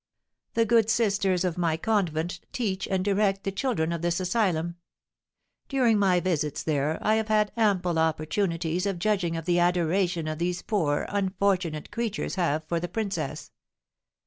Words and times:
"The 0.55 0.65
good 0.65 0.89
sisters 0.89 1.43
of 1.45 1.59
my 1.59 1.77
convent 1.77 2.39
teach 2.51 2.87
and 2.87 3.05
direct 3.05 3.43
the 3.43 3.51
children 3.51 3.91
of 3.93 4.01
this 4.01 4.19
asylum. 4.19 4.77
During 5.69 5.99
my 5.99 6.19
visits 6.19 6.63
there 6.63 6.97
I 7.03 7.17
have 7.17 7.27
had 7.27 7.51
ample 7.55 7.99
opportunities 7.99 8.87
of 8.87 8.97
judging 8.97 9.37
of 9.37 9.45
the 9.45 9.59
adoration 9.59 10.25
that 10.25 10.39
these 10.39 10.63
poor, 10.63 11.05
unfortunate 11.09 11.91
creatures 11.91 12.33
have 12.33 12.63
for 12.63 12.79
the 12.79 12.89
princess. 12.89 13.51